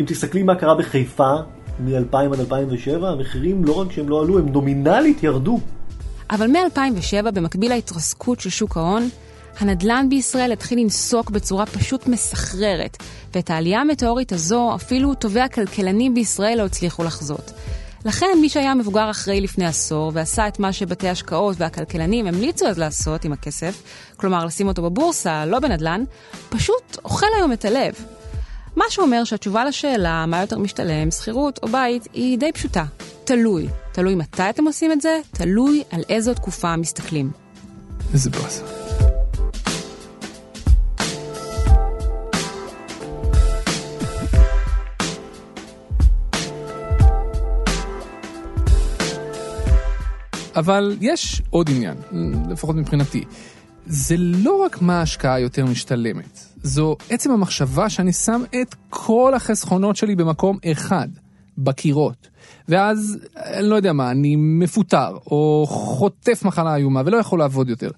אם 0.00 0.04
תסתכלי 0.06 0.42
מה 0.42 0.54
קרה 0.54 0.74
בחיפה 0.74 1.34
מ-2000 1.80 2.16
עד 2.32 2.40
2007, 2.40 3.08
המחירים 3.08 3.64
לא 3.64 3.80
רק 3.80 3.92
שהם 3.92 4.08
לא 4.08 4.22
עלו, 4.22 4.38
הם 4.38 4.48
נומינלית 4.48 5.22
ירדו. 5.22 5.60
אבל 6.30 6.46
מ-2007, 6.46 7.30
במקביל 7.30 7.72
להתרסקות 7.72 8.40
של 8.40 8.50
שוק 8.50 8.76
ההון, 8.76 9.08
הנדל"ן 9.58 10.06
בישראל 10.10 10.52
התחיל 10.52 10.78
לנסוק 10.78 11.30
בצורה 11.30 11.66
פשוט 11.66 12.06
מסחררת, 12.06 12.96
ואת 13.34 13.50
העלייה 13.50 13.80
המטאורית 13.80 14.32
הזו 14.32 14.74
אפילו 14.74 15.14
טובי 15.14 15.40
הכלכלנים 15.40 16.14
בישראל 16.14 16.58
לא 16.58 16.62
הצליחו 16.62 17.04
לחזות. 17.04 17.52
לכן 18.04 18.26
מי 18.40 18.48
שהיה 18.48 18.74
מבוגר 18.74 19.10
אחראי 19.10 19.40
לפני 19.40 19.66
עשור 19.66 20.10
ועשה 20.14 20.48
את 20.48 20.58
מה 20.58 20.72
שבתי 20.72 21.08
השקעות 21.08 21.56
והכלכלנים 21.58 22.26
המליצו 22.26 22.66
אז 22.66 22.78
לעשות 22.78 23.24
עם 23.24 23.32
הכסף, 23.32 23.82
כלומר 24.16 24.44
לשים 24.44 24.68
אותו 24.68 24.82
בבורסה, 24.82 25.46
לא 25.46 25.58
בנדל"ן, 25.58 26.04
פשוט 26.48 26.98
אוכל 27.04 27.26
היום 27.36 27.52
את 27.52 27.64
הלב. 27.64 27.94
מה 28.76 28.84
שאומר 28.88 29.24
שהתשובה 29.24 29.64
לשאלה 29.64 30.26
מה 30.26 30.40
יותר 30.40 30.58
משתלם, 30.58 31.10
שכירות 31.10 31.58
או 31.62 31.68
בית, 31.68 32.08
היא 32.12 32.38
די 32.38 32.52
פשוטה. 32.52 32.84
תלוי. 33.24 33.68
תלוי 33.92 34.14
מתי 34.14 34.50
אתם 34.50 34.64
עושים 34.64 34.92
את 34.92 35.00
זה, 35.00 35.20
תלוי 35.30 35.82
על 35.90 36.02
איזו 36.08 36.34
תקופה 36.34 36.76
מסתכלים. 36.76 37.30
איזה 38.12 38.30
באסה. 38.30 38.85
אבל 50.56 50.96
יש 51.00 51.42
עוד 51.50 51.70
עניין, 51.70 51.96
לפחות 52.50 52.76
מבחינתי. 52.76 53.24
זה 53.86 54.14
לא 54.18 54.62
רק 54.64 54.82
מה 54.82 54.98
ההשקעה 54.98 55.40
יותר 55.40 55.66
משתלמת, 55.66 56.40
זו 56.62 56.96
עצם 57.10 57.30
המחשבה 57.30 57.88
שאני 57.88 58.12
שם 58.12 58.42
את 58.62 58.74
כל 58.90 59.34
החסכונות 59.34 59.96
שלי 59.96 60.16
במקום 60.16 60.58
אחד, 60.72 61.08
בקירות. 61.58 62.28
ואז, 62.68 63.18
אני 63.36 63.68
לא 63.68 63.74
יודע 63.74 63.92
מה, 63.92 64.10
אני 64.10 64.36
מפוטר, 64.36 65.16
או 65.26 65.66
חוטף 65.68 66.42
מחלה 66.44 66.76
איומה 66.76 67.02
ולא 67.06 67.16
יכול 67.16 67.38
לעבוד 67.38 67.68
יותר. 67.68 67.90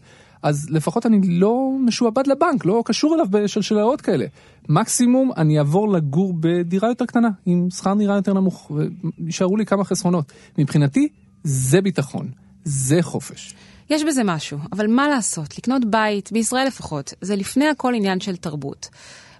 אז 0.42 0.66
לפחות 0.70 1.06
אני 1.06 1.20
לא 1.28 1.70
משועבד 1.86 2.26
לבנק, 2.26 2.64
לא 2.64 2.82
קשור 2.84 3.14
אליו 3.14 3.26
בשלשלאות 3.30 4.00
כאלה. 4.00 4.26
מקסימום 4.68 5.30
אני 5.36 5.58
אעבור 5.58 5.88
לגור 5.88 6.34
בדירה 6.40 6.88
יותר 6.88 7.06
קטנה, 7.06 7.28
עם 7.46 7.70
שכר 7.70 7.94
נראה 7.94 8.16
יותר 8.16 8.32
נמוך, 8.32 8.70
ויישארו 9.18 9.56
לי 9.56 9.66
כמה 9.66 9.84
חסכונות. 9.84 10.32
מבחינתי, 10.58 11.08
זה 11.44 11.80
ביטחון. 11.80 12.28
זה 12.64 13.02
חופש. 13.02 13.54
יש 13.90 14.04
בזה 14.04 14.24
משהו, 14.24 14.58
אבל 14.72 14.86
מה 14.86 15.08
לעשות, 15.08 15.58
לקנות 15.58 15.84
בית, 15.84 16.32
בישראל 16.32 16.66
לפחות, 16.66 17.14
זה 17.20 17.36
לפני 17.36 17.68
הכל 17.68 17.94
עניין 17.94 18.20
של 18.20 18.36
תרבות. 18.36 18.88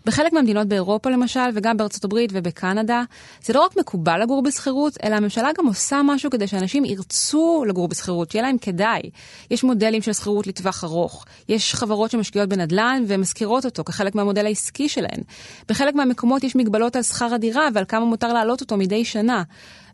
בחלק 0.08 0.32
מהמדינות 0.32 0.68
באירופה 0.68 1.10
למשל, 1.10 1.40
וגם 1.54 1.76
בארצות 1.76 2.04
הברית 2.04 2.30
ובקנדה, 2.32 3.02
זה 3.42 3.52
לא 3.52 3.64
רק 3.64 3.76
מקובל 3.76 4.22
לגור 4.22 4.42
בשכירות, 4.42 4.96
אלא 5.04 5.14
הממשלה 5.14 5.48
גם 5.58 5.66
עושה 5.66 6.00
משהו 6.04 6.30
כדי 6.30 6.46
שאנשים 6.46 6.84
ירצו 6.84 7.64
לגור 7.68 7.88
בשכירות, 7.88 8.30
שיהיה 8.30 8.42
להם 8.42 8.58
כדאי. 8.58 9.00
יש 9.50 9.64
מודלים 9.64 10.02
של 10.02 10.12
שכירות 10.12 10.46
לטווח 10.46 10.84
ארוך, 10.84 11.24
יש 11.48 11.74
חברות 11.74 12.10
שמשקיעות 12.10 12.48
בנדל"ן 12.48 13.04
ומשכירות 13.06 13.64
אותו 13.64 13.84
כחלק 13.84 14.14
מהמודל 14.14 14.46
העסקי 14.46 14.88
שלהן. 14.88 15.20
בחלק 15.68 15.94
מהמקומות 15.94 16.44
יש 16.44 16.56
מגבלות 16.56 16.96
על 16.96 17.02
שכר 17.02 17.34
הדירה 17.34 17.68
ועל 17.74 17.84
כמה 17.88 18.04
מותר 18.04 18.32
להעלות 18.32 18.60
אותו 18.60 18.76
מדי 18.76 19.04
שנה. 19.04 19.42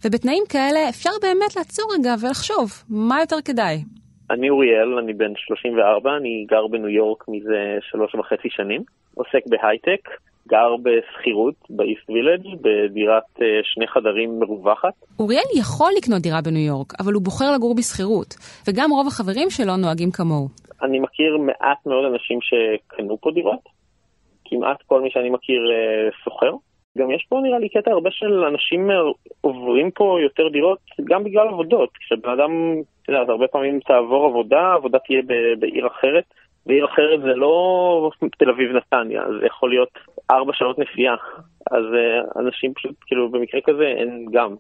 ובתנאים 0.05 0.45
כאלה 0.49 0.89
אפשר 0.89 1.11
באמת 1.23 1.57
לעצור 1.57 1.93
רגע 1.95 2.15
ולחשוב, 2.21 2.83
מה 2.89 3.21
יותר 3.21 3.37
כדאי? 3.45 3.85
אני 4.31 4.51
אוריאל, 4.51 4.99
אני 4.99 5.13
בן 5.13 5.33
34, 5.37 6.17
אני 6.17 6.45
גר 6.49 6.67
בניו 6.67 6.89
יורק 6.89 7.25
מזה 7.29 7.79
שלוש 7.91 8.15
וחצי 8.15 8.49
שנים, 8.51 8.83
עוסק 9.15 9.47
בהייטק, 9.47 10.09
גר 10.49 10.77
בשכירות 10.83 11.55
באיסט 11.71 12.11
וילג' 12.11 12.47
בדירת 12.61 13.43
אה, 13.43 13.47
שני 13.63 13.87
חדרים 13.87 14.41
מרווחת. 14.41 14.95
אוריאל 15.19 15.49
יכול 15.61 15.93
לקנות 15.99 16.23
דירה 16.23 16.41
בניו 16.45 16.67
יורק, 16.67 16.93
אבל 17.01 17.13
הוא 17.13 17.23
בוחר 17.23 17.45
לגור 17.55 17.75
בשכירות, 17.75 18.35
וגם 18.69 18.91
רוב 18.91 19.07
החברים 19.07 19.51
שלו 19.51 19.77
נוהגים 19.77 20.11
כמוהו. 20.11 20.49
אני 20.83 20.99
מכיר 20.99 21.39
מעט 21.39 21.87
מאוד 21.87 22.05
אנשים 22.13 22.39
שקנו 22.41 23.19
פה 23.21 23.31
דירות, 23.35 23.61
כמעט 24.45 24.83
כל 24.87 25.01
מי 25.01 25.11
שאני 25.11 25.31
מכיר 25.31 25.61
אה, 25.73 26.11
שוכר. 26.25 26.53
גם 26.99 27.11
יש 27.11 27.27
פה 27.29 27.41
נראה 27.43 27.59
לי 27.59 27.69
קטע 27.69 27.91
הרבה 27.91 28.11
של 28.11 28.45
אנשים 28.45 28.91
עוברים 29.41 29.91
פה 29.91 30.19
יותר 30.23 30.49
דירות 30.49 30.79
גם 31.05 31.25
בגלל 31.25 31.49
עבודות. 31.49 31.91
כשבן 32.01 32.31
אדם, 32.31 32.51
אתה 33.03 33.13
יודע, 33.13 33.33
הרבה 33.33 33.49
פעמים 33.49 33.81
תעבור 33.81 34.27
עבודה, 34.27 34.73
עבודה 34.75 34.99
תהיה 34.99 35.23
בעיר 35.59 35.87
אחרת, 35.87 36.25
ועיר 36.67 36.85
אחרת 36.85 37.21
זה 37.21 37.35
לא 37.35 38.11
תל 38.39 38.51
אביב 38.51 38.71
נתניה, 38.77 39.23
זה 39.41 39.47
יכול 39.47 39.71
להיות 39.71 39.91
ארבע 40.31 40.53
שעות 40.55 40.79
נסיעה. 40.79 41.17
אז 41.71 41.85
אה, 41.95 42.43
אנשים 42.43 42.75
פשוט, 42.75 42.95
כאילו, 43.07 43.31
במקרה 43.31 43.61
כזה 43.61 43.85
אין 43.85 44.27
גם. 44.33 44.55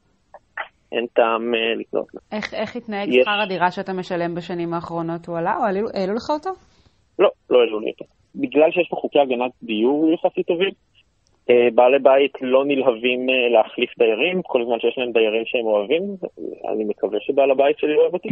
אין 0.92 1.06
טעם 1.12 1.54
uh, 1.54 1.80
לקנות. 1.80 2.06
איך, 2.32 2.54
איך 2.54 2.76
התנהג 2.76 3.08
יש... 3.08 3.22
שכר 3.22 3.40
הדירה 3.40 3.70
שאתה 3.70 3.92
משלם 3.92 4.34
בשנים 4.34 4.74
האחרונות? 4.74 5.26
הוא 5.26 5.38
עלה 5.38 5.56
או 5.56 5.62
העלו 5.94 6.14
לך 6.14 6.30
אותו? 6.30 6.50
לא, 7.18 7.30
לא 7.50 7.58
העלו 7.58 7.80
לי 7.80 7.90
אותו. 7.90 8.04
בגלל 8.34 8.70
שיש 8.70 8.88
פה 8.90 8.96
חוקי 8.96 9.18
הגנת 9.18 9.52
דיור 9.62 10.12
יחסית 10.12 10.46
טובים, 10.46 10.68
אה, 10.68 10.93
בעלי 11.48 11.98
בית 11.98 12.32
לא 12.40 12.64
נלהבים 12.64 13.20
אה, 13.30 13.48
להחליף 13.52 13.90
דיירים, 13.98 14.42
כל 14.42 14.64
זמן 14.66 14.80
שיש 14.80 14.94
להם 14.98 15.12
דיירים 15.12 15.42
שהם 15.46 15.64
אוהבים, 15.64 16.02
אני 16.72 16.84
מקווה 16.84 17.18
שבעל 17.20 17.50
הבית 17.50 17.78
שלי 17.78 17.94
אוהב 17.94 18.14
אותי. 18.14 18.28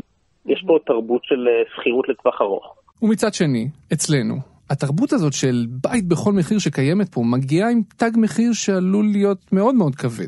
יש 0.47 0.65
פה 0.67 0.79
תרבות 0.87 1.25
של 1.25 1.49
אה, 1.49 1.63
שכירות 1.77 2.09
לטווח 2.09 2.41
ארוך. 2.41 2.77
ומצד 3.03 3.35
שני, 3.35 3.67
אצלנו, 3.93 4.35
התרבות 4.71 5.13
הזאת 5.13 5.33
של 5.33 5.67
בית 5.83 6.09
בכל 6.09 6.33
מחיר 6.33 6.59
שקיימת 6.59 7.09
פה 7.09 7.21
מגיעה 7.25 7.71
עם 7.71 7.81
תג 7.97 8.11
מחיר 8.17 8.53
שעלול 8.53 9.05
להיות 9.13 9.53
מאוד 9.53 9.75
מאוד 9.75 9.95
כבד. 9.95 10.27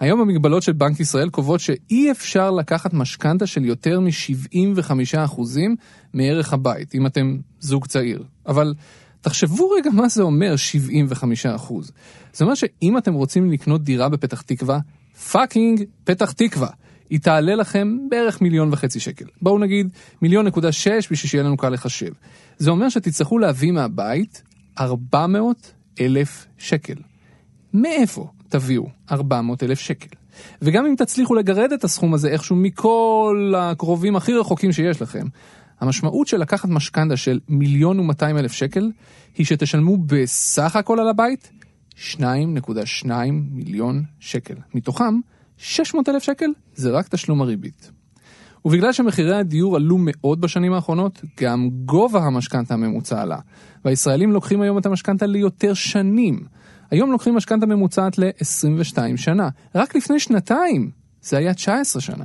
היום 0.00 0.20
המגבלות 0.20 0.62
של 0.62 0.72
בנק 0.72 1.00
ישראל 1.00 1.28
קובעות 1.30 1.60
שאי 1.60 2.10
אפשר 2.10 2.50
לקחת 2.50 2.94
משכנתה 2.94 3.46
של 3.46 3.64
יותר 3.64 4.00
מ-75% 4.00 5.58
מערך 6.14 6.52
הבית, 6.52 6.94
אם 6.94 7.06
אתם 7.06 7.36
זוג 7.58 7.86
צעיר. 7.86 8.22
אבל 8.46 8.72
תחשבו 9.20 9.70
רגע 9.70 9.90
מה 9.90 10.08
זה 10.08 10.22
אומר 10.22 10.54
75%. 11.58 11.72
זה 12.32 12.44
אומר 12.44 12.54
שאם 12.54 12.98
אתם 12.98 13.14
רוצים 13.14 13.50
לקנות 13.50 13.84
דירה 13.84 14.08
בפתח 14.08 14.40
תקווה, 14.40 14.78
fucking 15.32 15.84
פתח 16.04 16.32
תקווה. 16.32 16.68
היא 17.10 17.20
תעלה 17.20 17.54
לכם 17.54 17.96
בערך 18.10 18.40
מיליון 18.40 18.72
וחצי 18.72 19.00
שקל. 19.00 19.24
בואו 19.42 19.58
נגיד 19.58 19.88
מיליון 20.22 20.46
נקודה 20.46 20.72
שש 20.72 21.08
בשביל 21.10 21.30
שיהיה 21.30 21.44
לנו 21.44 21.56
קל 21.56 21.68
לחשב. 21.68 22.12
זה 22.58 22.70
אומר 22.70 22.88
שתצטרכו 22.88 23.38
להביא 23.38 23.72
מהבית 23.72 24.42
400 24.80 25.72
אלף 26.00 26.46
שקל. 26.58 26.94
מאיפה 27.74 28.26
תביאו 28.48 28.88
400 29.10 29.62
אלף 29.62 29.78
שקל? 29.78 30.16
וגם 30.62 30.86
אם 30.86 30.94
תצליחו 30.96 31.34
לגרד 31.34 31.72
את 31.72 31.84
הסכום 31.84 32.14
הזה 32.14 32.28
איכשהו 32.28 32.56
מכל 32.56 33.54
הקרובים 33.56 34.16
הכי 34.16 34.34
רחוקים 34.34 34.72
שיש 34.72 35.02
לכם, 35.02 35.26
המשמעות 35.80 36.26
של 36.26 36.36
לקחת 36.36 36.68
משכנתה 36.68 37.16
של 37.16 37.40
מיליון 37.48 38.00
ומאתיים 38.00 38.38
אלף 38.38 38.52
שקל, 38.52 38.90
היא 39.36 39.46
שתשלמו 39.46 39.96
בסך 39.96 40.76
הכל 40.76 41.00
על 41.00 41.08
הבית 41.08 41.50
2.2 41.96 43.10
מיליון 43.50 44.02
שקל. 44.20 44.54
מתוכם 44.74 45.20
600 45.56 46.08
אלף 46.08 46.22
שקל 46.22 46.50
זה 46.74 46.90
רק 46.90 47.08
תשלום 47.08 47.42
הריבית. 47.42 47.90
ובגלל 48.64 48.92
שמחירי 48.92 49.36
הדיור 49.36 49.76
עלו 49.76 49.96
מאוד 50.00 50.40
בשנים 50.40 50.72
האחרונות, 50.72 51.22
גם 51.40 51.70
גובה 51.84 52.20
המשכנתה 52.20 52.74
הממוצע 52.74 53.22
עלה. 53.22 53.38
והישראלים 53.84 54.32
לוקחים 54.32 54.60
היום 54.60 54.78
את 54.78 54.86
המשכנתה 54.86 55.26
ליותר 55.26 55.74
שנים. 55.74 56.44
היום 56.90 57.12
לוקחים 57.12 57.34
משכנתה 57.34 57.66
ממוצעת 57.66 58.18
ל-22 58.18 58.98
שנה. 59.16 59.48
רק 59.74 59.96
לפני 59.96 60.20
שנתיים 60.20 60.90
זה 61.22 61.38
היה 61.38 61.54
19 61.54 62.02
שנה. 62.02 62.24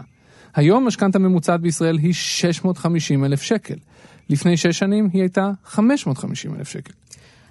היום 0.55 0.87
משכנתה 0.87 1.19
ממוצעת 1.19 1.61
בישראל 1.61 1.97
היא 1.97 2.13
650 2.13 3.25
אלף 3.25 3.41
שקל. 3.41 3.75
לפני 4.29 4.57
6 4.57 4.67
שנים 4.79 5.09
היא 5.13 5.21
הייתה 5.21 5.51
550 5.65 6.55
אלף 6.55 6.69
שקל. 6.69 6.93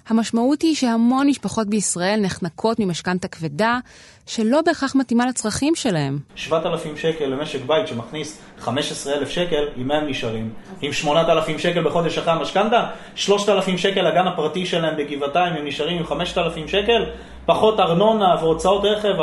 המשמעות 0.07 0.61
היא 0.61 0.75
שהמון 0.75 1.27
משפחות 1.27 1.67
בישראל 1.67 2.19
נחנקות 2.19 2.79
ממשכנתה 2.79 3.27
כבדה, 3.27 3.79
שלא 4.25 4.61
בהכרח 4.61 4.95
מתאימה 4.95 5.25
לצרכים 5.25 5.75
שלהם. 5.75 6.19
7,000 6.35 6.97
שקל 6.97 7.25
למשק 7.25 7.59
בית 7.67 7.87
שמכניס 7.87 8.41
15,000 8.59 9.29
שקל, 9.29 9.63
עם 9.75 9.87
מה 9.87 9.95
הם 9.95 10.07
נשארים? 10.07 10.49
עם 10.81 10.93
8,000 10.93 11.59
שקל 11.59 11.83
בחודש 11.83 12.17
אחרי 12.17 12.33
המשכנתה? 12.33 12.85
3,000 13.15 13.77
שקל 13.77 14.01
לגן 14.01 14.27
הפרטי 14.27 14.65
שלהם 14.65 14.97
בגבעתיים, 14.97 15.53
הם 15.53 15.65
נשארים 15.65 15.97
עם 15.97 16.05
5,000 16.05 16.67
שקל? 16.67 17.05
פחות 17.45 17.79
ארנונה 17.79 18.35
והוצאות 18.41 18.85
רכב, 18.85 19.13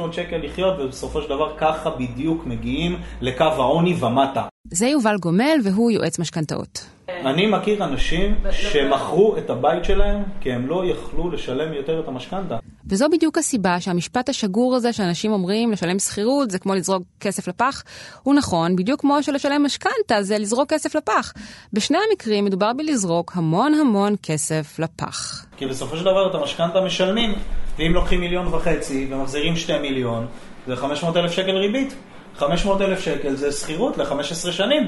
2,000-2,500 0.00 0.12
שקל 0.12 0.36
לחיות, 0.42 0.74
ובסופו 0.78 1.22
של 1.22 1.28
דבר 1.28 1.56
ככה 1.58 1.90
בדיוק 1.90 2.46
מגיעים 2.46 3.00
לקו 3.20 3.44
העוני 3.44 3.94
ומטה. 4.00 4.46
זה 4.70 4.86
יובל 4.86 5.16
גומל 5.16 5.56
והוא 5.64 5.90
יועץ 5.90 6.18
משכנתאות. 6.18 6.97
אני 7.24 7.46
מכיר 7.46 7.84
אנשים 7.84 8.34
שמכרו 8.50 9.36
את 9.38 9.50
הבית 9.50 9.84
שלהם 9.84 10.22
כי 10.40 10.52
הם 10.52 10.66
לא 10.66 10.82
יכלו 10.86 11.30
לשלם 11.30 11.72
יותר 11.72 12.00
את 12.00 12.08
המשכנתה. 12.08 12.58
וזו 12.90 13.06
בדיוק 13.12 13.38
הסיבה 13.38 13.80
שהמשפט 13.80 14.28
השגור 14.28 14.76
הזה 14.76 14.92
שאנשים 14.92 15.32
אומרים 15.32 15.72
לשלם 15.72 15.98
שכירות 15.98 16.50
זה 16.50 16.58
כמו 16.58 16.74
לזרוק 16.74 17.02
כסף 17.20 17.48
לפח, 17.48 17.82
הוא 18.22 18.34
נכון, 18.34 18.76
בדיוק 18.76 19.00
כמו 19.00 19.22
שלשלם 19.22 19.64
משכנתה 19.64 20.22
זה 20.22 20.38
לזרוק 20.38 20.72
כסף 20.72 20.94
לפח. 20.94 21.32
בשני 21.72 21.98
המקרים 22.10 22.44
מדובר 22.44 22.72
בלזרוק 22.72 23.32
המון 23.34 23.74
המון 23.74 24.14
כסף 24.22 24.78
לפח. 24.78 25.46
כי 25.56 25.66
בסופו 25.66 25.96
של 25.96 26.04
דבר 26.04 26.30
את 26.30 26.34
המשכנתה 26.34 26.80
משלמים, 26.80 27.34
ואם 27.78 27.94
לוקחים 27.94 28.20
מיליון 28.20 28.46
וחצי 28.46 29.08
ומחזירים 29.10 29.56
שתי 29.56 29.78
מיליון, 29.78 30.26
זה 30.66 30.76
500 30.76 31.16
אלף 31.16 31.32
שקל 31.32 31.56
ריבית. 31.56 31.94
500 32.36 32.80
אלף 32.80 33.00
שקל 33.00 33.36
זה 33.36 33.52
שכירות 33.52 33.98
ל-15 33.98 34.52
שנים. 34.52 34.82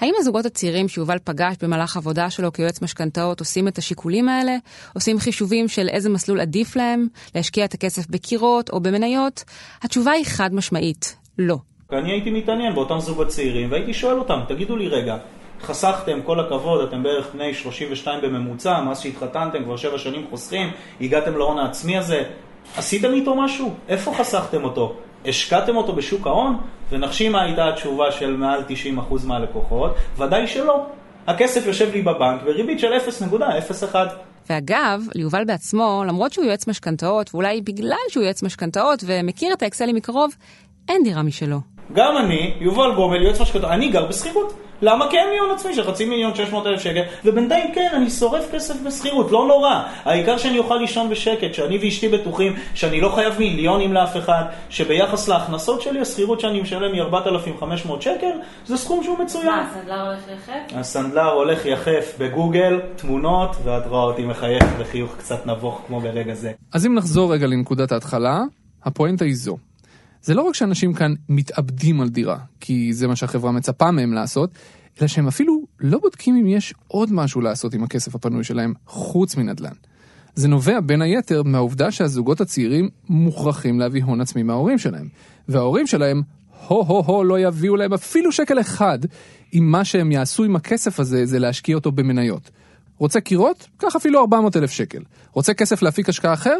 האם 0.00 0.14
הזוגות 0.18 0.46
הצעירים 0.46 0.88
שיובל 0.88 1.18
פגש 1.24 1.54
במהלך 1.62 1.96
עבודה 1.96 2.30
שלו 2.30 2.52
כיועץ 2.52 2.82
משכנתאות 2.82 3.40
עושים 3.40 3.68
את 3.68 3.78
השיקולים 3.78 4.28
האלה? 4.28 4.56
עושים 4.94 5.18
חישובים 5.18 5.68
של 5.68 5.88
איזה 5.88 6.10
מסלול 6.10 6.40
עדיף 6.40 6.76
להם? 6.76 7.08
להשקיע 7.34 7.64
את 7.64 7.74
הכסף 7.74 8.06
בקירות 8.10 8.70
או 8.70 8.80
במניות? 8.80 9.44
התשובה 9.82 10.12
היא 10.12 10.24
חד 10.26 10.54
משמעית, 10.54 11.16
לא. 11.38 11.56
אני 11.92 12.12
הייתי 12.12 12.30
מתעניין 12.30 12.74
באותם 12.74 13.00
זוגות 13.00 13.28
צעירים 13.28 13.72
והייתי 13.72 13.94
שואל 13.94 14.18
אותם, 14.18 14.40
תגידו 14.48 14.76
לי 14.76 14.88
רגע, 14.88 15.16
חסכתם, 15.62 16.22
כל 16.24 16.40
הכבוד, 16.40 16.88
אתם 16.88 17.02
בערך 17.02 17.34
בני 17.34 17.54
32 17.54 18.20
בממוצע, 18.22 18.80
מאז 18.80 19.00
שהתחתנתם, 19.00 19.64
כבר 19.64 19.76
7 19.76 19.98
שנים 19.98 20.26
חוסכים, 20.30 20.70
הגעתם 21.00 21.36
להון 21.36 21.58
העצמי 21.58 21.98
הזה, 21.98 22.22
עשיתם 22.76 23.14
איתו 23.14 23.34
משהו? 23.34 23.74
איפה 23.88 24.14
חסכתם 24.18 24.64
אותו? 24.64 24.96
השקעתם 25.26 25.76
אותו 25.76 25.92
בשוק 25.92 26.26
ההון? 26.26 26.56
ונחשי 26.90 27.28
מה 27.28 27.42
הייתה 27.42 27.68
התשובה 27.68 28.12
של 28.12 28.36
מעל 28.36 28.62
90% 28.98 29.26
מהלקוחות? 29.26 29.94
ודאי 30.18 30.46
שלא. 30.46 30.86
הכסף 31.26 31.66
יושב 31.66 31.92
לי 31.92 32.02
בבנק 32.02 32.42
בריבית 32.44 32.80
של 32.80 32.92
0.01. 33.22 33.94
ואגב, 34.50 35.02
ליובל 35.14 35.44
בעצמו, 35.44 36.02
למרות 36.06 36.32
שהוא 36.32 36.44
יועץ 36.44 36.68
משכנתאות, 36.68 37.34
ואולי 37.34 37.60
בגלל 37.60 37.96
שהוא 38.08 38.24
יועץ 38.24 38.42
משכנתאות 38.42 39.04
ומכיר 39.06 39.52
את 39.52 39.62
האקסלים 39.62 39.96
מקרוב, 39.96 40.34
אין 40.88 41.02
דירה 41.04 41.22
משלו. 41.22 41.58
גם 41.92 42.16
אני, 42.16 42.54
יובל 42.60 42.94
גומל, 42.94 43.22
יועץ 43.22 43.40
משכנתאות, 43.40 43.70
אני 43.70 43.88
גר 43.88 44.06
בשכירות. 44.06 44.63
למה? 44.84 45.10
כי 45.10 45.16
אין 45.18 45.28
לי 45.30 45.38
הון 45.38 45.50
עצמי 45.50 45.74
של 45.74 45.84
חצי 45.84 46.04
מיליון, 46.04 46.34
600 46.34 46.66
אלף 46.66 46.80
שקל, 46.80 47.02
ובינתיים 47.24 47.74
כן, 47.74 47.88
אני 47.96 48.10
שורף 48.10 48.44
כסף 48.52 48.74
בשכירות, 48.86 49.32
לא 49.32 49.46
נורא. 49.46 49.82
העיקר 50.04 50.38
שאני 50.38 50.58
אוכל 50.58 50.76
לישון 50.76 51.10
בשקט, 51.10 51.54
שאני 51.54 51.78
ואשתי 51.78 52.08
בטוחים 52.08 52.52
שאני 52.74 53.00
לא 53.00 53.08
חייב 53.08 53.34
מיליונים 53.38 53.92
לאף 53.92 54.16
אחד, 54.16 54.44
שביחס 54.68 55.28
להכנסות 55.28 55.82
שלי, 55.82 56.00
השכירות 56.00 56.40
שאני 56.40 56.60
משלם 56.60 56.92
היא 56.92 57.02
4,500 57.02 58.02
שקל, 58.02 58.30
זה 58.66 58.76
סכום 58.76 59.02
שהוא 59.02 59.18
מצוין. 59.18 59.46
מה, 59.46 59.70
הסנדלר 59.70 60.06
הולך 60.06 60.28
יחף? 60.28 60.76
הסנדלר 60.76 61.32
הולך 61.32 61.66
יחף 61.66 62.14
בגוגל, 62.18 62.80
תמונות, 62.96 63.56
ואת 63.64 63.86
רואה 63.86 64.02
אותי 64.02 64.24
מחייך 64.24 64.64
בחיוך 64.80 65.16
קצת 65.16 65.46
נבוך 65.46 65.82
כמו 65.86 66.00
ברגע 66.00 66.34
זה. 66.34 66.52
אז 66.72 66.86
אם 66.86 66.94
נחזור 66.94 67.32
רגע 67.32 67.46
לנקודת 67.46 67.92
ההתחלה, 67.92 68.40
הפואנטה 68.84 69.24
היא 69.24 69.34
זו. 69.34 69.56
זה 70.24 70.34
לא 70.34 70.42
רק 70.42 70.54
שאנשים 70.54 70.94
כאן 70.94 71.14
מתאבדים 71.28 72.00
על 72.00 72.08
דירה, 72.08 72.38
כי 72.60 72.92
זה 72.92 73.06
מה 73.08 73.16
שהחברה 73.16 73.52
מצפה 73.52 73.90
מהם 73.90 74.12
לעשות, 74.12 74.50
אלא 75.00 75.08
שהם 75.08 75.28
אפילו 75.28 75.66
לא 75.80 75.98
בודקים 75.98 76.36
אם 76.36 76.46
יש 76.46 76.74
עוד 76.88 77.12
משהו 77.12 77.40
לעשות 77.40 77.74
עם 77.74 77.84
הכסף 77.84 78.14
הפנוי 78.14 78.44
שלהם 78.44 78.74
חוץ 78.86 79.36
מנדל"ן. 79.36 79.72
זה 80.34 80.48
נובע 80.48 80.80
בין 80.80 81.02
היתר 81.02 81.42
מהעובדה 81.42 81.90
שהזוגות 81.90 82.40
הצעירים 82.40 82.88
מוכרחים 83.08 83.80
להביא 83.80 84.04
הון 84.04 84.20
עצמי 84.20 84.42
מההורים 84.42 84.78
שלהם, 84.78 85.08
וההורים 85.48 85.86
שלהם 85.86 86.22
הו-הו-הו 86.66 87.24
לא 87.24 87.40
יביאו 87.40 87.76
להם 87.76 87.92
אפילו 87.92 88.32
שקל 88.32 88.60
אחד, 88.60 88.98
אם 89.54 89.70
מה 89.70 89.84
שהם 89.84 90.12
יעשו 90.12 90.44
עם 90.44 90.56
הכסף 90.56 91.00
הזה 91.00 91.26
זה 91.26 91.38
להשקיע 91.38 91.74
אותו 91.74 91.92
במניות. 91.92 92.50
רוצה 92.98 93.20
קירות? 93.20 93.68
קח 93.76 93.96
אפילו 93.96 94.20
400 94.20 94.56
אלף 94.56 94.70
שקל. 94.70 95.02
רוצה 95.32 95.54
כסף 95.54 95.82
להפיק 95.82 96.08
השקעה 96.08 96.32
אחר? 96.32 96.56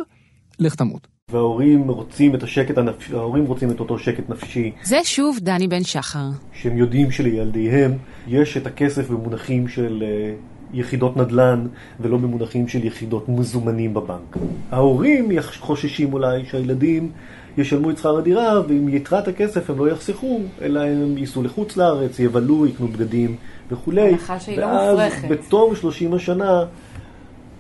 לך 0.59 0.75
תמות. 0.75 1.14
וההורים 1.35 1.89
רוצים 1.89 2.35
את 2.35 2.43
השקט 2.43 2.79
הנפשי, 2.79 3.15
ההורים 3.15 3.45
רוצים 3.45 3.71
את 3.71 3.81
אותו 3.81 3.99
שקט 3.99 4.29
נפשי. 4.29 4.73
זה 4.83 4.99
שוב 5.05 5.39
דני 5.41 5.69
בן 5.69 5.85
שחר. 5.85 6.27
שהם 6.53 6.79
יודעים 6.79 7.11
שלילדיהם 7.11 7.93
יש 8.27 8.57
את 8.57 8.67
הכסף 8.67 9.11
במונחים 9.11 9.69
של 9.69 10.03
uh, 10.03 10.77
יחידות 10.77 11.17
נדל"ן 11.17 11.67
ולא 12.01 12.17
במונחים 12.17 12.69
של 12.69 12.85
יחידות 12.85 13.29
מזומנים 13.29 13.95
בבנק. 13.95 14.37
ההורים 14.71 15.29
חוששים 15.61 16.13
אולי 16.13 16.45
שהילדים 16.45 17.11
ישלמו 17.59 17.91
את 17.91 17.99
שכר 17.99 18.19
הדירה 18.19 18.61
ועם 18.69 18.89
יתרת 18.89 19.29
הכסף 19.29 19.71
הם 19.71 19.79
לא 19.79 19.91
יחסכו, 19.91 20.41
אלא 20.63 20.81
הם 20.81 21.19
ייסעו 21.19 21.43
לחוץ 21.43 21.77
לארץ, 21.77 22.19
יבלו, 22.19 22.67
יקנו 22.67 22.89
בגדים 22.89 23.37
וכולי. 23.71 24.09
הנחה 24.09 24.41
שהיא 24.41 24.59
לא 24.59 24.67
מופרכת. 24.67 25.23
ואז 25.31 25.33
בתום 25.33 25.75
30 25.77 26.15
השנה 26.15 26.65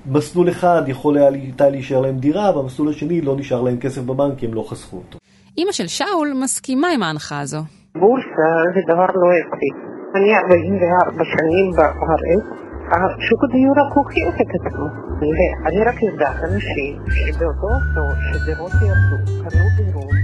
מסלול 0.06 0.48
אחד 0.50 0.82
יכול 0.86 1.16
היה 1.18 1.30
להישאר 1.70 2.00
להם 2.00 2.18
דירה, 2.18 2.52
במסלול 2.52 2.88
השני 2.88 3.20
לא 3.20 3.36
נשאר 3.36 3.62
להם 3.62 3.76
כסף 3.76 4.02
בבנק 4.02 4.38
כי 4.38 4.46
הם 4.46 4.54
לא 4.54 4.64
חסכו 4.70 4.96
אותו. 4.96 5.18
אימא 5.58 5.72
של 5.72 5.86
שאול 5.86 6.32
מסכימה 6.42 6.88
עם 6.94 7.02
ההנחה 7.02 7.40
הזו. 7.40 7.60
בורסה 7.94 8.50
זה 8.74 8.80
דבר 8.92 9.06
לא 9.06 9.28
אקטי. 9.40 9.70
אני 10.16 10.36
44 10.36 11.24
שנים 11.32 11.70
בארץ, 11.76 12.44
שוק 13.28 13.40
הדיור 13.44 13.74
רק 13.80 13.96
הוכיח 13.96 14.34
את 14.40 14.50
עצמו. 14.54 14.86
אני 15.66 15.80
רק 15.88 16.02
יודעת 16.02 16.36
אנשים 16.44 16.92
שבאותו 17.16 17.68
עשור 17.76 18.10
שדירות 18.32 18.72
ירדו, 18.72 19.16
קנו 19.42 19.64
דירות 19.76 20.14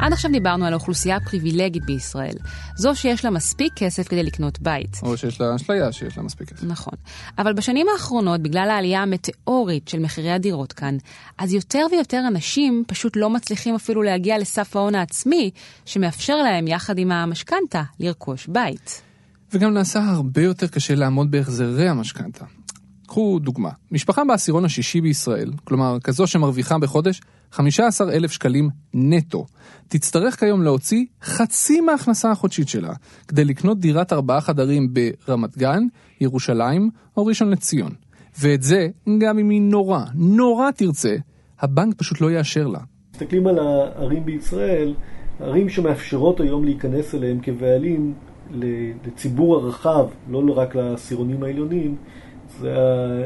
עד 0.00 0.12
עכשיו 0.12 0.30
דיברנו 0.30 0.66
על 0.66 0.72
האוכלוסייה 0.72 1.16
הפריבילגית 1.16 1.84
בישראל, 1.84 2.34
זו 2.76 2.94
שיש 2.94 3.24
לה 3.24 3.30
מספיק 3.30 3.72
כסף 3.76 4.08
כדי 4.08 4.22
לקנות 4.22 4.60
בית. 4.60 5.00
או 5.02 5.16
שיש 5.16 5.40
לה 5.40 5.56
אשליה 5.56 5.92
שיש 5.92 6.16
לה 6.16 6.22
מספיק 6.22 6.52
כסף. 6.52 6.64
נכון. 6.64 6.94
אבל 7.38 7.52
בשנים 7.52 7.86
האחרונות, 7.92 8.40
בגלל 8.40 8.70
העלייה 8.70 9.02
המטאורית 9.02 9.88
של 9.88 9.98
מחירי 9.98 10.30
הדירות 10.30 10.72
כאן, 10.72 10.96
אז 11.38 11.52
יותר 11.52 11.86
ויותר 11.92 12.24
אנשים 12.28 12.84
פשוט 12.86 13.16
לא 13.16 13.30
מצליחים 13.30 13.74
אפילו 13.74 14.02
להגיע 14.02 14.38
לסף 14.38 14.76
ההון 14.76 14.94
העצמי, 14.94 15.50
שמאפשר 15.84 16.36
להם, 16.36 16.68
יחד 16.68 16.98
עם 16.98 17.12
המשכנתה, 17.12 17.82
לרכוש 18.00 18.46
בית. 18.46 19.02
וגם 19.52 19.74
נעשה 19.74 20.00
הרבה 20.04 20.42
יותר 20.42 20.66
קשה 20.66 20.94
לעמוד 20.94 21.30
בהחזרי 21.30 21.88
המשכנתה. 21.88 22.44
קחו 23.10 23.38
דוגמה, 23.42 23.70
משפחה 23.92 24.24
בעשירון 24.24 24.64
השישי 24.64 25.00
בישראל, 25.00 25.50
כלומר 25.64 26.00
כזו 26.04 26.26
שמרוויחה 26.26 26.78
בחודש 26.78 27.20
15,000 27.52 28.32
שקלים 28.32 28.70
נטו, 28.94 29.46
תצטרך 29.88 30.40
כיום 30.40 30.62
להוציא 30.62 31.04
חצי 31.22 31.80
מההכנסה 31.80 32.30
החודשית 32.30 32.68
שלה 32.68 32.92
כדי 33.28 33.44
לקנות 33.44 33.78
דירת 33.78 34.12
ארבעה 34.12 34.40
חדרים 34.40 34.94
ברמת 34.94 35.58
גן, 35.58 35.82
ירושלים 36.20 36.90
או 37.16 37.26
ראשון 37.26 37.50
לציון. 37.50 37.92
ואת 38.40 38.62
זה, 38.62 38.88
גם 39.18 39.38
אם 39.38 39.50
היא 39.50 39.62
נורא, 39.62 40.04
נורא 40.14 40.70
תרצה, 40.70 41.16
הבנק 41.60 41.94
פשוט 41.96 42.20
לא 42.20 42.30
יאשר 42.30 42.66
לה. 42.66 42.80
מסתכלים 43.14 43.46
על 43.46 43.58
הערים 43.58 44.24
בישראל, 44.24 44.94
ערים 45.40 45.68
שמאפשרות 45.68 46.40
היום 46.40 46.64
להיכנס 46.64 47.14
אליהם 47.14 47.40
כבעלים 47.42 48.14
לציבור 49.06 49.56
הרחב, 49.56 50.06
לא 50.30 50.52
רק 50.56 50.74
לעשירונים 50.74 51.42
העליונים, 51.42 51.96
זה 52.58 52.74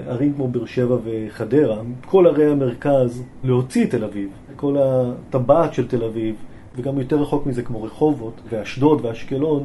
ערים 0.07 0.33
כמו 0.35 0.49
באר 0.49 0.65
שבע 0.65 0.97
וחדרה, 1.05 1.81
כל 2.07 2.27
ערי 2.27 2.47
המרכז, 2.51 3.23
להוציא 3.45 3.85
את 3.85 3.91
תל 3.91 4.05
אביב, 4.05 4.29
כל 4.57 4.77
הטבעת 4.81 5.75
של 5.75 5.89
תל 5.89 6.05
אביב, 6.05 6.35
וגם 6.77 6.99
יותר 6.99 7.17
רחוק 7.17 7.47
מזה 7.47 7.63
כמו 7.63 7.83
רחובות 7.83 8.41
ואשדוד 8.49 9.05
ואשקלון, 9.05 9.65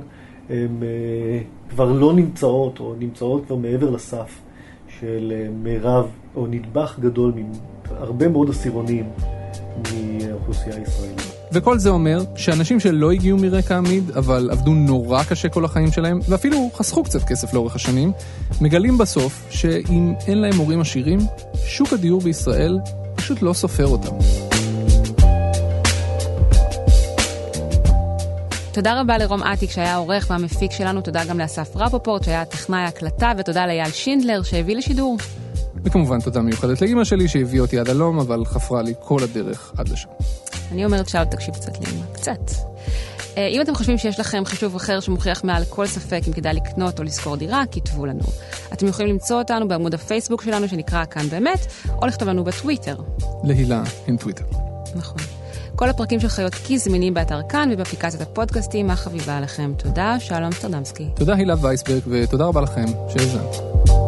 הן 0.49 0.83
אה, 0.83 1.39
כבר 1.69 1.91
לא 1.91 2.13
נמצאות 2.13 2.79
או 2.79 2.93
נמצאות 2.99 3.45
כבר 3.45 3.55
מעבר 3.55 3.89
לסף 3.89 4.41
של 4.99 5.33
אה, 5.35 5.47
מירב 5.63 6.07
או 6.35 6.47
נדבך 6.47 6.99
גדול 6.99 7.33
מהרבה 7.91 8.27
מאוד 8.27 8.49
עשירונים 8.49 9.05
מהאוכלוסייה 9.91 10.75
הישראלית. 10.75 11.38
וכל 11.51 11.79
זה 11.79 11.89
אומר 11.89 12.23
שאנשים 12.35 12.79
שלא 12.79 13.11
הגיעו 13.11 13.37
מרקע 13.37 13.77
עמיד, 13.77 14.11
אבל 14.11 14.49
עבדו 14.51 14.73
נורא 14.73 15.23
קשה 15.23 15.49
כל 15.49 15.65
החיים 15.65 15.91
שלהם, 15.91 16.19
ואפילו 16.29 16.69
חסכו 16.75 17.03
קצת 17.03 17.23
כסף 17.23 17.53
לאורך 17.53 17.75
השנים, 17.75 18.11
מגלים 18.61 18.97
בסוף 18.97 19.45
שאם 19.49 20.13
אין 20.27 20.37
להם 20.37 20.57
הורים 20.57 20.81
עשירים, 20.81 21.19
שוק 21.65 21.93
הדיור 21.93 22.21
בישראל 22.21 22.79
פשוט 23.15 23.41
לא 23.41 23.53
סופר 23.53 23.87
אותם. 23.87 24.15
תודה 28.71 29.01
רבה 29.01 29.17
לרום 29.17 29.43
אטיק 29.43 29.71
שהיה 29.71 29.93
העורך 29.93 30.27
והמפיק 30.29 30.71
שלנו, 30.71 31.01
תודה 31.01 31.25
גם 31.25 31.39
לאסף 31.39 31.75
רפופורט 31.75 32.23
שהיה 32.23 32.45
טכנאי 32.45 32.81
הקלטה, 32.81 33.31
ותודה 33.37 33.65
לאייל 33.65 33.91
שינדלר 33.91 34.43
שהביא 34.43 34.75
לשידור. 34.75 35.17
וכמובן 35.83 36.19
תודה 36.19 36.41
מיוחדת 36.41 36.81
לאימא 36.81 37.03
שלי 37.03 37.27
שהביאה 37.27 37.61
אותי 37.61 37.79
עד 37.79 37.89
הלום, 37.89 38.19
אבל 38.19 38.45
חפרה 38.45 38.81
לי 38.81 38.93
כל 38.99 39.23
הדרך 39.23 39.73
עד 39.77 39.89
לשם. 39.89 40.09
אני 40.71 40.85
אומרת 40.85 41.09
שאל 41.09 41.25
תקשיב 41.25 41.55
קצת 41.55 41.79
לאמא, 41.79 42.05
קצת. 42.13 42.51
אה, 43.37 43.47
אם 43.47 43.61
אתם 43.61 43.75
חושבים 43.75 43.97
שיש 43.97 44.19
לכם 44.19 44.45
חישוב 44.45 44.75
אחר 44.75 44.99
שמוכיח 44.99 45.43
מעל 45.43 45.63
כל 45.69 45.87
ספק 45.87 46.21
אם 46.27 46.33
כדאי 46.33 46.53
לקנות 46.53 46.99
או 46.99 47.03
לשכור 47.03 47.35
דירה, 47.35 47.63
כתבו 47.71 48.05
לנו. 48.05 48.23
אתם 48.73 48.87
יכולים 48.87 49.11
למצוא 49.11 49.37
אותנו 49.37 49.67
בעמוד 49.67 49.93
הפייסבוק 49.93 50.41
שלנו 50.41 50.67
שנקרא 50.67 51.05
כאן 51.05 51.29
באמת, 51.29 51.65
או 52.01 52.07
לכתוב 52.07 52.27
לנו 52.27 52.43
בטוויטר. 52.43 52.95
להילה 53.43 53.83
אין 54.07 54.17
טוויטר. 54.17 54.45
נכון. 54.95 55.17
כל 55.75 55.89
הפרקים 55.89 56.19
של 56.19 56.27
חיות 56.27 56.53
כיס 56.53 56.85
זמינים 56.85 57.13
באתר 57.13 57.39
כאן 57.49 57.69
ובאפליקציית 57.73 58.21
הפודקאסטים. 58.21 58.87
מה 58.87 58.95
חביבה 58.95 59.37
עליכם? 59.37 59.71
תודה, 59.77 60.15
שלום 60.19 60.51
סטרדמסקי. 60.51 61.07
תודה 61.15 61.35
הילה 61.35 61.55
וייסברג 61.61 62.01
ותודה 62.07 62.45
רבה 62.45 62.61
לכם 62.61 62.85
שהאזנת. 63.09 63.98